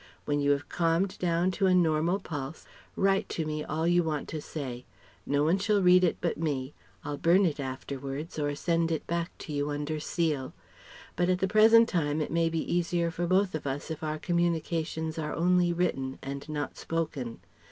[0.25, 2.65] When you have calmed down to a normal pulse,
[2.95, 4.83] write to me all you want to say.
[5.27, 6.73] No one shall read it but me...
[7.05, 10.55] I'll burn it afterwards or send it back to you under seal.
[11.15, 14.17] But at the present time, it may be easier for both of us if our
[14.17, 17.39] communications are only written and not spoken.